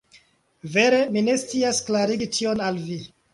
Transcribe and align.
Vere, 0.75 1.01
mi 1.17 1.23
ne 1.27 1.35
scias 1.41 1.83
klarigi 1.91 2.29
tion 2.39 2.65
al 2.71 2.83
vi. 2.89 2.99